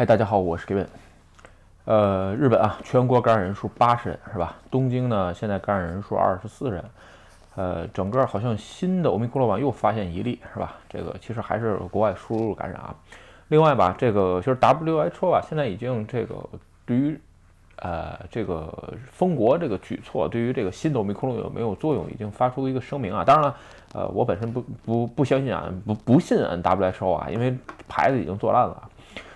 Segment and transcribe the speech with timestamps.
[0.00, 0.86] 嗨，大家好，我是 Kevin。
[1.84, 4.56] 呃，日本啊，全国感染人数八十人是吧？
[4.70, 6.82] 东京呢，现在感染人数二十四人。
[7.54, 10.76] 呃，整个好像新的欧米克戎又发现一例是吧？
[10.88, 12.94] 这个其实还是国外输入感染啊。
[13.48, 16.34] 另外吧，这个就是 WHO 啊，现在已经这个
[16.86, 17.20] 对于
[17.76, 23.22] 呃这个封国这个举措，对于这个新的欧米克戎有没有作用，已经发出一个声明啊。
[23.22, 23.56] 当然了，
[23.92, 27.54] 呃，我本身不不不相信啊，不不信 WHO 啊，因为
[27.86, 28.88] 牌子已经做烂了。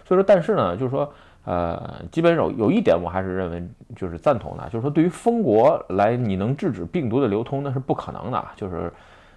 [0.05, 1.11] 所以说，但是呢，就是说，
[1.45, 3.63] 呃，基本有有一点，我还是认为
[3.97, 8.45] 就是赞同的，就是说，对于封国来，你能制止病毒的流通，那是不可能的。
[8.55, 8.93] 就是，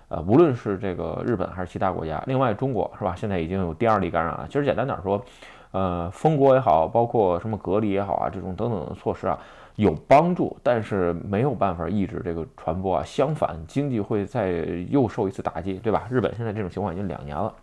[0.09, 3.13] 呃，无论是这个日本还是其他国家，另外中国是吧？
[3.15, 4.45] 现在已经有第二例感染了。
[4.47, 5.23] 其实简单点说，
[5.71, 9.37] 呃，封国也好，包括什么隔离也好啊，这种等等的措施啊，
[9.75, 13.03] 有帮助，但是没有办法抑制这个传播啊。
[13.05, 14.49] 相反，经济会再
[14.89, 16.07] 又受一次打击，对吧？
[16.09, 17.53] 日本现在这种情况已经两年了。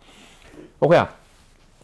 [0.79, 1.07] OK 啊。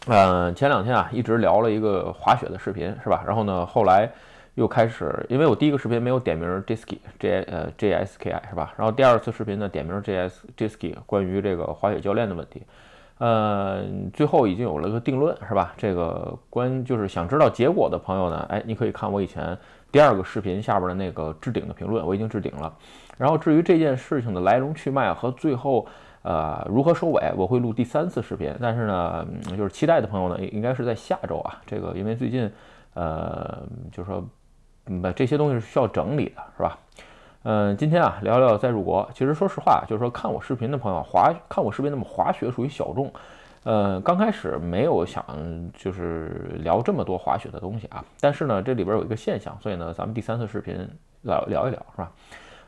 [0.08, 3.22] 嗯，前两天啊，一直聊了一个滑雪的视频，是吧？
[3.24, 4.10] 然后呢，后来
[4.54, 8.74] 又开始，因为我第一个视频没有点名 Jiski J 呃 J S K I 是吧？
[8.76, 12.64] 然后第二次视频呢，点名 J S Jiski 关于这个滑雪教练的问题，
[13.18, 15.72] 呃，最后已经有了个定论，是吧？
[15.76, 19.56] 这个关就是想知道结果的朋友呢，哎，你可以看我以前
[19.92, 22.74] 第二个视频下边的那个置顶的评论，我已经置顶了。
[23.16, 25.86] 然后至于这件事情的来龙去脉和最后。
[26.22, 27.32] 呃，如何收尾？
[27.36, 31.60] 我会录第三次视频，但是呢，就是期待的朋友呢，应该是在下周啊。
[31.66, 32.50] 这个因为最近，
[32.94, 34.24] 呃，就是说，
[34.86, 36.78] 嗯，这些东西是需要整理的，是吧？
[37.42, 39.08] 嗯，今天啊，聊聊再入国。
[39.12, 43.12] 其实说实话，就是说看我视频的朋友，滑看我视频那么滑雪属于小众。
[43.64, 45.24] 呃，刚开始没有想
[45.76, 50.88] 就是聊这么多滑雪的东西啊，但是呢，这里边有一个现象，所以呢，咱们第三次视频
[51.22, 52.12] 聊聊一聊，是吧？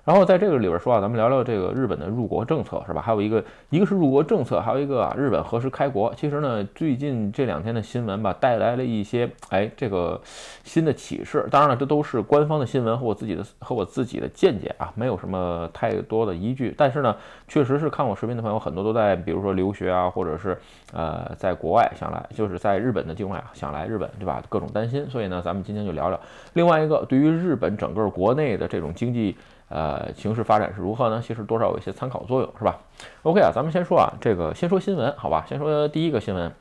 [0.04, 3.00] 然后在这个里边说啊，咱们聊聊这个日本的入国政策是吧？
[3.00, 6.12] 还有一个，一个是入国政策，还有一个啊，日本何时开国？
[6.14, 10.20] 其实呢，最近这两天的新闻吧，带来了一些哎这个
[10.62, 11.48] 新的启示。
[11.50, 16.74] 当然了，这都是官方的新闻和我自己的和我自己的见解啊，没有什么太多的依据。
[16.76, 17.16] 但是呢，
[17.48, 20.58] 确实是看我视频的朋友很多都在，比如说留学啊，或者是
[20.92, 24.42] 呃在国外想来，就是在日本的境外啊想来日本，对吧？
[24.50, 25.08] 各种担心。
[25.08, 26.20] 所以呢，咱们今天就聊聊
[26.52, 29.34] 另外一个对于日本整个国内的这种经济。
[29.74, 31.20] 呃，形势发展是如何呢？
[31.20, 32.78] 其实多少有一些参考作用，是吧
[33.24, 35.44] ？OK 啊，咱们先说啊，这个先说新闻，好吧？
[35.48, 36.52] 先说第一个新闻，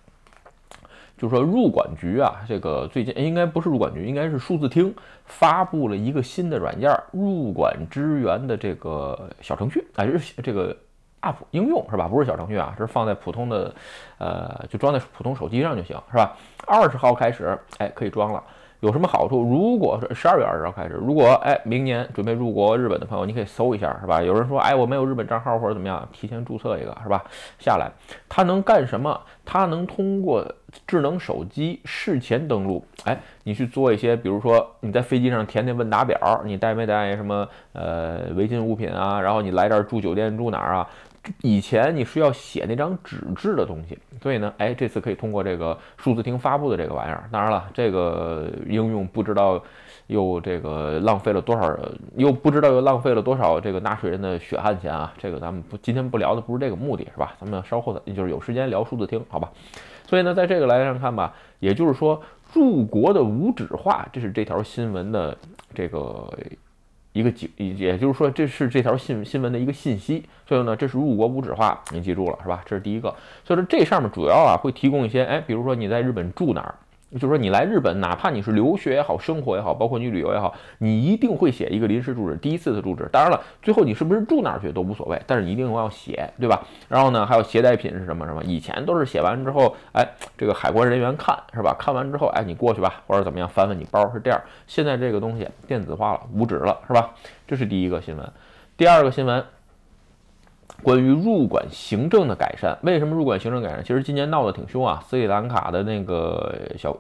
[1.16, 4.92] 就是说入管局啊，这个最近应该不是入管局，应该是数字厅
[5.26, 10.76] 发布了一个新的软件，入管支援的这个小程序，啊，是这个
[11.22, 12.08] App 应用是吧？
[12.08, 13.72] 不是小程序啊，是放在普通的，
[14.18, 16.36] 呃，就装在普通手机上就行，是吧？
[16.66, 18.44] 二十号开始，哎，可以装了。
[18.84, 19.42] 有什么好处？
[19.42, 24.22] 如果是十二月二十号开始，如果哎明年准备入国日本的朋友，你可以搜一下，是吧？
[24.22, 27.24] 有人说哎我没有日本账号或者怎么样，提前注册一个，是吧？
[27.60, 27.90] 下来，
[28.28, 29.18] 它能干什么？
[29.46, 30.46] 它能通过
[30.86, 39.22] 智能手机事前登录，哎，你去做一些，比如说你在飞机上填填问答表，你带没带什么呃违禁物品啊？
[39.22, 40.86] 然后你来这儿住酒店住哪儿啊？
[41.42, 47.24] 以前你需要写那张纸质的东西，所以呢，哎，这次可以通过这个数字厅发布的这个玩意儿。
[47.32, 49.62] 当然了，这个应用不知道
[50.08, 51.74] 又这个浪费了多少，
[52.18, 55.14] 又不知道又浪费了多少这个纳税人的血汗钱啊！
[55.18, 57.34] 这个咱们不今天不聊的不是这个目的，是吧？
[57.40, 59.50] 咱们稍后的就是有时间聊数字厅，好吧？
[60.06, 65.38] 所以呢，在这个来上看吧，也就是说入国的无纸化，这是这条新闻的
[65.74, 66.30] 这个。
[67.14, 70.26] 一个警，也就是说，这是这条新新闻的一个信息。
[70.48, 72.62] 所以呢，这是入国无纸化，你记住了是吧？
[72.66, 73.16] 这是第一个。
[73.46, 76.76] 所以说，这上面主要啊会提供一些，哎，比如说你在日本住哪儿。
[77.14, 83.08] 就是说，你来日本，哪怕你是留学也好，生活也好，包括你旅游也好，你一定会写一个临时住址，第一次的住址。
[83.12, 86.62] 当然了，最后你是不是住哪儿去都无所谓，但是你一定要写，对吧？
[86.90, 88.44] 然后呢，还有携带品是什么什么？
[88.44, 90.08] 以前都是写完之后，哎，
[90.38, 91.76] 这个海关人员看是吧？
[91.80, 94.42] 看完之后，哎，你过去吧，或者怎么样，翻翻你包是这样。
[94.68, 97.12] 现在这个东西电子化了，无纸了，是吧？
[97.48, 98.28] 这是第一个新闻。
[98.76, 99.44] 第二个新闻。
[100.82, 103.82] 关于入管行政的改善，为什么入管行政改善？
[103.84, 106.96] 其实今年闹得挺凶啊，斯里兰卡的那个小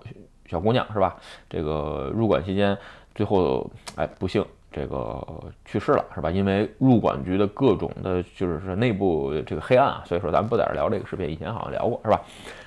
[0.49, 1.15] 小姑娘是吧？
[1.49, 2.77] 这个入管期间，
[3.13, 5.21] 最后哎不幸这个
[5.65, 6.31] 去世了是吧？
[6.31, 12.21] 因为入管局的各种的，就是说内部这个黑暗啊，所以说咱们不在这聊这个视频，以前好像聊过是吧？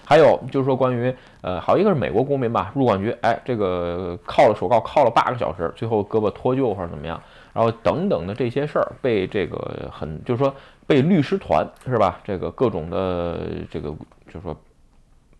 [0.05, 7.21] 还有就是说关于呃，好一个是美国公民吧，入管局哎这个铐了手铐铐了八个小时，最后胳膊脱臼或者怎么样？
[7.53, 10.55] 然后等等的这些事儿被这个很就是说
[10.87, 12.21] 被律师团是吧？
[12.25, 13.41] 这个各种的
[13.71, 13.89] 这个
[14.27, 14.57] 就是说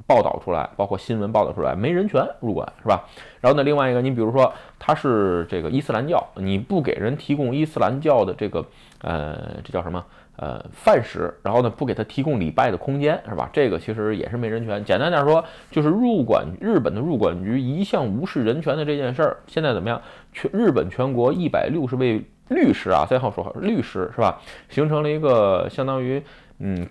[0.07, 3.05] 报道出来，包括新闻报道出来，没人权入馆是吧？
[3.41, 8.65] 然后呢，另外一个，你比如说他是这个伊斯兰教，你不给人提供伊斯兰教的这个
[9.01, 10.05] 呃，这叫什么？
[10.39, 13.49] 呃，饭食，然后呢，不给他提供礼拜的空间，是吧？
[13.55, 14.85] 这个其实也是没人权。
[14.85, 19.99] 简单点说，就是入管日本的入管局一向无视人权的这件事儿，现在怎么样？
[20.35, 24.41] 全日本全国一百六十位律师啊，再好说律师是吧？
[24.69, 26.23] 形成了一个相当于
[26.59, 26.87] 嗯。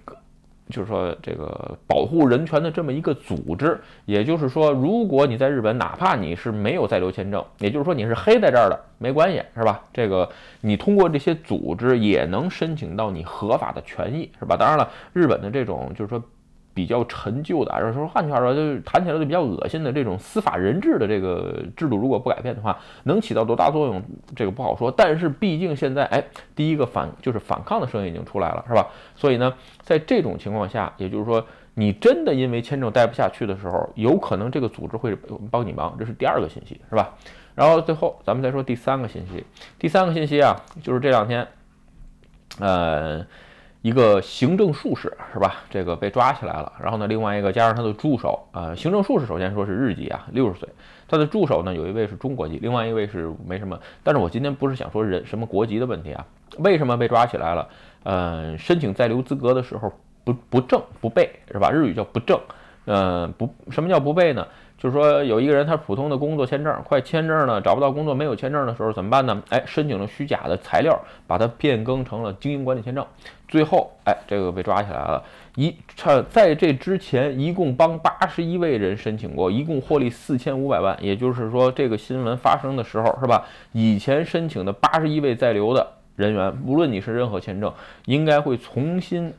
[0.67, 9.79] 就是说，这个保护人权的这么一个组织，也就是说，如果你在日本，哪怕你是没有在留签证，也就是说你是黑在这儿的，没关系，是吧？
[9.93, 10.27] 这个
[10.61, 14.57] 你通过这些组织也能申请到你合法的权益，是吧？
[14.57, 16.19] 当然了，日本的这种就是说。
[16.75, 24.03] 比较陈旧的，就是说换句话说，就是谈起来就比较恶心的这种司法人质的这个制度，如果不改变的话，能起到多大作用，
[24.35, 24.91] 这个不好说。
[24.91, 26.21] 但是毕竟现在，哎，
[26.53, 28.85] 第一个反就是反抗的声音已经出来了，是吧？
[29.15, 31.43] 所以呢，在这种情况下，也就是说，
[31.75, 35.17] 你真的因为签证待不下去的时候，有可能这个组织会
[35.49, 37.13] 帮你忙，这是第二个信息，是吧？
[37.55, 39.45] 然后最后咱们再说第三个信息，
[39.79, 41.47] 第三个信息啊，就是这两天，
[42.59, 43.25] 呃。
[43.85, 45.57] 一个行政术士是吧？
[45.69, 46.73] 这个被抓起来了。
[46.81, 50.67] 然后呢，另外一个加上他的助手，呃，行政术士首先说是日籍啊，六十岁。
[51.07, 53.79] 他的助手呢，有一位是中国籍，另外一位是没什么。
[54.01, 56.25] 但是我今天不是想说人什么国籍的问题啊？
[56.57, 57.69] 为什么被抓起来了？
[58.01, 59.93] 呃，申请在留资格的时候
[60.23, 61.69] 不不正不备是吧？
[61.69, 62.39] 日语叫不正。
[62.85, 64.47] 嗯，不，什么叫不备呢？
[64.85, 69.41] 就是说有一个人他普通的工作签证快签证了，找不到工作没有签证的时候怎么办呢？
[69.49, 70.95] 哎，申请了虚假的材料，
[71.25, 73.03] 把它变更成了经营管理签证，
[73.47, 75.23] 最后哎这个被抓起来了。
[75.55, 80.95] 一差在这之前一共帮八十一位人申请过，一共获利四千五百万。
[81.01, 83.43] 也就是说这个新闻发生的时候是吧？
[83.71, 87.73] 以前申请的八十一位在留的人员，无论你是任何签证，
[88.05, 89.33] 应该会重新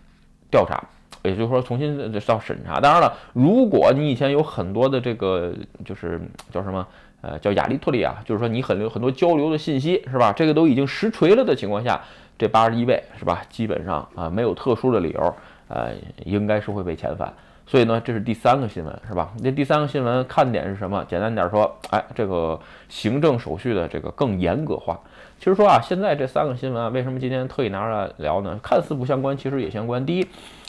[0.51, 0.83] 调查。
[1.27, 2.81] 也就是说，重新到审查。
[2.81, 5.53] 当然了，如果你以前有很多的这个，
[5.85, 6.21] 就是
[6.53, 6.87] 叫什么，
[7.21, 10.33] 呃，叫亚利托利亚，就是说你很有很多交流的信息，是吧？
[10.33, 12.01] 这个都已经实锤了的情况下，
[12.39, 13.43] 这八十一位是吧？
[13.49, 15.35] 基本上啊，没有特殊的理由，
[15.69, 15.91] 呃，
[16.25, 17.33] 应该是会被遣返。
[17.69, 19.33] 所以呢，这是第三个新闻，是吧？
[19.43, 21.05] 那第三个新闻看点是什么？
[21.09, 22.59] 简单点说，哎，这个
[22.89, 24.97] 行政手续的这个更严格化。
[25.41, 28.57] 其实说啊，现在这三个新闻啊，为什么今天特意拿出来聊呢？
[28.63, 30.07] 看似不相关，其实也相关。
[30.07, 30.27] 第一。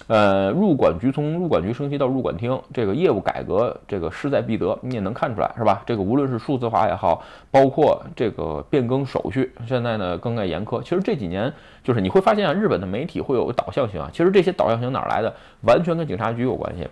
[0.08, 5.84] 呃，入管局从入管局升级到入管厅，这个业务改革，这个势在必得，你也能看出来，是吧？
[5.86, 7.22] 这个无论是数字化也好，
[7.52, 10.82] 包括这个变更手续，现在呢更加严苛。
[10.82, 11.52] 其实这几年，
[11.84, 15.34] 就是你会发现啊，日本的媒体会有导向性啊，其实这些导向性哪来的？
[15.64, 16.88] 完全跟警察局有关系。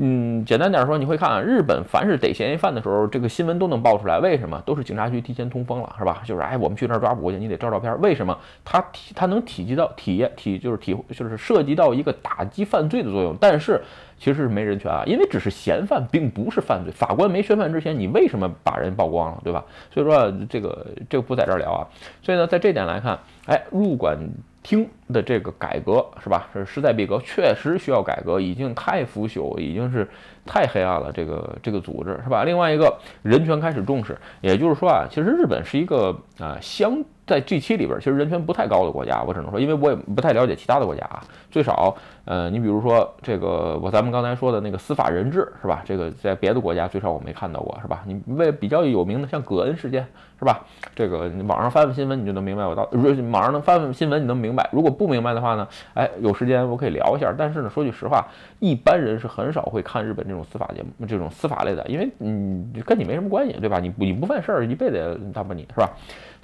[0.00, 4.20] 嗯，简单点说，你会看啊，日本凡是逮嫌疑犯的时候，这个新闻都能爆出来。
[4.20, 4.62] 为什么？
[4.64, 6.22] 都是警察局提前通风了，是吧？
[6.24, 8.00] 就是哎，我们去那儿抓捕去，你得照照片。
[8.00, 8.38] 为什么？
[8.64, 13.82] 他体他能体积到体验体就是体就是涉及到一个打击犯罪的作用，但是
[14.18, 16.92] 其实是没人权啊，因为只是嫌犯，并不是犯罪。
[16.92, 19.64] 法官没宣判之前，你为什么把人曝光了，对吧？
[19.92, 21.82] 所以说这个这个不在这儿聊啊。
[22.22, 24.16] 所以呢，在这点来看，哎，入管。
[24.62, 26.48] 厅的这个改革是吧？
[26.52, 30.06] 是势在必得，确实需要改革，已经太腐朽，已经是
[30.48, 31.12] 太黑暗了。
[31.12, 32.42] 这个这个组织是吧？
[32.42, 37.04] 另外一个人权开始重视，也就是说啊，其实日本是一个啊相。
[37.28, 41.22] 在 G 七里边，其实人权不太高的国家，我只能说，因为我也不太了解其他的国家啊。
[41.50, 45.82] 最少，呃，你比如说这个，我咱们刚才说的那个司法人质，是吧？
[45.84, 48.02] 这个在别的国家最少我没看到过，是吧？
[48.06, 50.06] 你为比较有名的，像葛恩事件，
[50.38, 50.64] 是吧？
[50.96, 52.88] 这个你网上翻翻新闻，你就能明白我到，
[53.30, 54.66] 网上能翻翻新闻，你能明白。
[54.72, 57.30] 如果不明白的话呢，哎，有时间我可以聊一下。
[57.36, 58.26] 但是呢，说句实话，
[58.60, 63.78] 一般人是很少会看日本这种司法节目，这种司法类的，因为嗯，跟你没什么关系，对吧？
[63.78, 65.90] 你你不犯事儿，一辈子也打不你，是吧？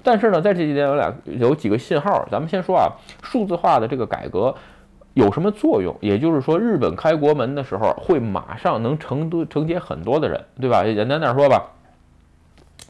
[0.03, 4.55] 但是呢，在这几天有俩有几个信号，咱们先说啊，数字化的这个改革
[5.15, 5.97] 有什么作用？
[6.01, 10.85] 也就是说，日本开国门的时候会马上能承多承接很多的人，对吧？
[10.85, 11.65] 简单点说吧，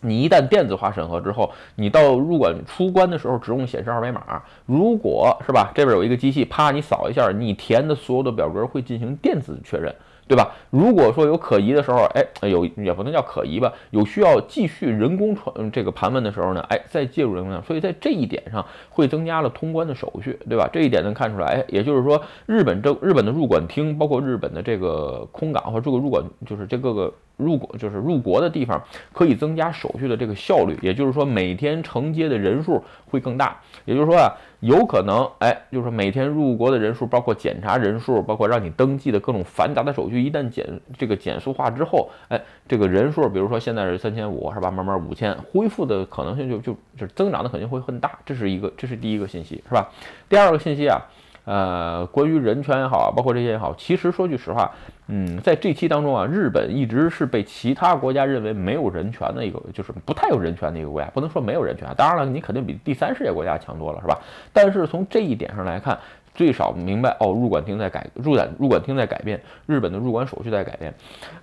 [0.05, 9.95] 你一旦电子化审核之后，你到入馆出关的时候只用显示二维码，如果是吧，这边有一个机器，啪，你扫一下，你填的所有的表格会进行电子确认。
[10.27, 10.53] 对吧？
[10.71, 20.69] 如果说有可疑的时候，哎，有也不能叫可疑吧，有需要继续人工传这个盘问的时候呢，哎，再介入人工，所以在这一点上会增加了通关的手续，对吧？
[20.73, 34.33] 这一点能看出来，哎，也就是说，日本这日本的入馆厅，包括日本的这个空港或者这个入馆，就是这各个入国就是入国的地方，可以增加手续的这个效率，也就是说，每天承接的人数会更大，也就是说啊。
[34.61, 40.65] 有可能，哎，就是每天入国的人数，包括检查人数，包括让你登记的各种繁杂的手续，就一旦减
[40.97, 44.71] 这个减速化之后，哎，这个人数，比如说现在是三千五，是吧？
[44.71, 49.91] 慢慢五千，恢复的可能性就就就增长的肯定会很大，这是一个，这是第一个信息，是吧？
[50.29, 51.03] 第二个信息啊，
[51.45, 54.71] 呃，关于人权也好，包括这些也好，其实说句实话，
[55.09, 61.89] 嗯，在这期当中啊，日本一直是被其他国家认为没有人权的一个，就是不太有人权的一个国家，不能说没有人权。
[61.97, 64.19] 当然了，你肯定比第三世界国家强多了，是吧？
[64.53, 65.99] 但是从这一点上来看，
[66.35, 70.93] 最少明白哦，入馆厅在改，入馆入馆厅在改变，日本的入馆手续在改变。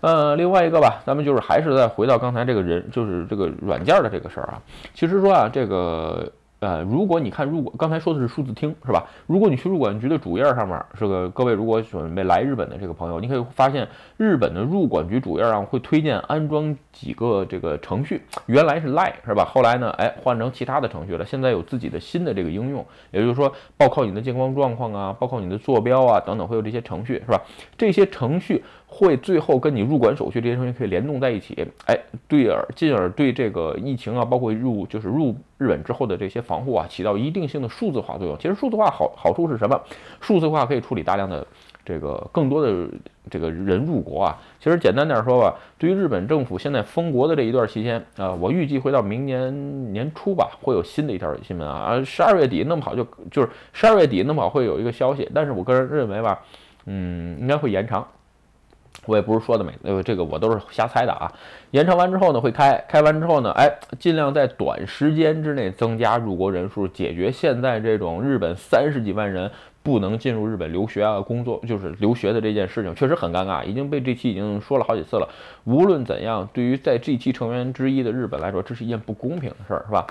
[0.01, 4.61] 呃，另外一个吧，咱们就是还是再回到刚才这个人，就是这个软件的这个事儿啊。
[4.93, 6.31] 其实说啊，这个。
[6.61, 9.07] 呃，如果你看入馆，刚才说的是数字厅是吧？
[9.25, 19.43] 如果你去入馆局的主页上面，这个各位如果准备来日本的这个朋友，你可以发现日本的入馆局主页上会推荐安装几个这个程序，原来是 lie 是吧？
[19.43, 27.41] 后来呢，哎，换成其他的程序了，现在有自己的新的这个应用，也就是说，报告你的健康状况啊，包括你的坐标啊等等，会有这些程序是吧？
[27.75, 28.63] 这些程序。
[29.01, 38.37] 会最后跟你入馆手续这些东西可以联动在一起，哎，对而进而对这个疫情啊，包括入就是入日本之后的这些防护啊，起到一定性的数字化作用。
[38.37, 39.81] 其实数字化好好处是什么？
[40.19, 41.43] 数字化可以处理大量的
[41.83, 42.87] 这个更多的
[43.27, 44.39] 这个人入国啊。
[44.59, 51.73] 其实简单点说吧，对于日本政府现在封国的这一段期间啊，我预计会到明年年初吧，会有新的一条新闻啊。
[51.73, 56.39] 啊，十二月底弄不好就就是十二月底弄不好会有一个消息，但是我个人认为吧，
[56.85, 58.07] 嗯，应该会延长。
[59.05, 61.31] 我也不是说的没，呃，这个我都是瞎猜的啊。
[61.71, 63.67] 延长完之后呢，会开开完之后呢，哎，
[63.97, 69.49] 尽量在短时间之内增加入国人数，解决现在这种日本三十几万人
[69.81, 75.27] 不能进入日本留学啊、工作，就是留学的这件事情，确实很尴尬，已经被这期已经说了好几次了。
[75.63, 80.05] 无论怎样，对于在这期成员之一的日本来说，这是一件不公平的事儿，是吧？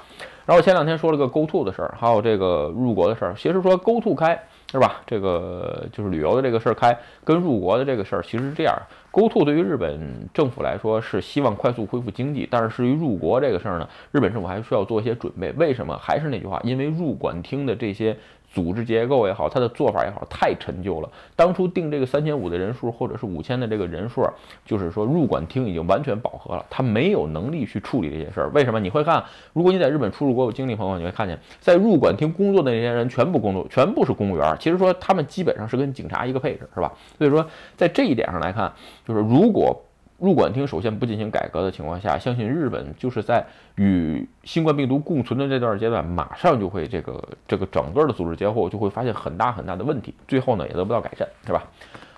[0.47, 4.43] 然后前两天说了个 Go To 的事儿，还有这个入国的事儿，其实说 Go To 开。
[4.71, 5.01] 是吧？
[5.07, 8.75] 这个就是旅游的这个事儿开，跟入国的这个事儿其实是这样。
[9.11, 15.51] Go to 对于日本政府来说是希望快速恢复经济，但是至于入国这个事儿呢，日本政府还需要做一些准备。
[15.53, 15.99] 为什么？
[15.99, 18.17] 还是那句话，因为入管厅的这些。
[18.53, 21.09] 组织结构也好，它的做法也好，太陈旧了。
[21.37, 24.29] 当初定这个三千五的人数，或者是五千的这个人数，
[24.65, 28.51] 就是说入馆厅已经完全饱和了，他没有能力去处理这些事儿。
[28.51, 28.81] 为什么？
[28.81, 34.57] 你会看，如果你在日本出入国有经历朋友，你会看见，在入馆厅工作的那些人全部工作，全部是公务员。
[34.59, 36.93] 其实说他们基本上是跟警察一个配置，是吧？
[37.19, 38.73] 所以说在这一点上来看，
[39.07, 39.81] 就是如果。
[40.21, 43.45] 入管厅首先不进行改革的情况下，相信日本就是在
[43.77, 51.65] 与新冠病毒共存的这段阶段，马上就会这个这个整个的组织结构就会发现很大很大的问题，最后呢也得不到改善，是吧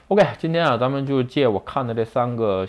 [0.09, 2.67] ？OK，今天啊，咱们就借我看的这三个。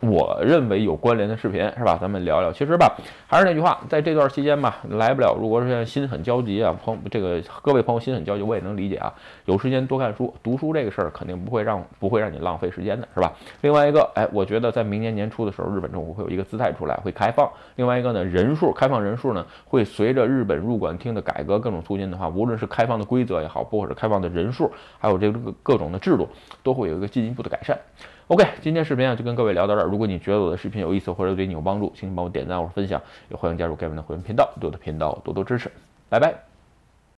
[0.00, 1.98] 我认为有关联的视频是吧？
[2.00, 2.52] 咱们聊聊。
[2.52, 5.36] 其实吧，还是那句话，在这段期间吧，来不了。
[5.36, 9.12] 如果说现在心很焦急啊，朋这个各位朋友心很焦急，我也能理解啊。
[9.46, 13.32] 有时间多看书，读书这个事儿肯定不会让不会让你浪费时间的，是吧？
[13.60, 17.50] 另外一个，哎，我觉得在明年年初的时候，日本政府会有一个姿态出来，会开放。
[17.74, 26.28] 另外一个呢，人数开放人数呢，会随着日本入馆厅的改革各种促进的话，无论是开放的规则也好，或者是开放的人数，还有这个各种的制度，
[26.62, 27.76] 都会有一个进一步的改善。
[28.28, 29.86] OK，今天视频啊就跟各位聊到这儿。
[29.86, 35.72] 如果你觉得我的视频有意思或者对你有帮助，请你帮我点赞或者分享，也欢迎加入盖文的会员频道，对我的频道多多支持。
[36.10, 36.47] 拜拜。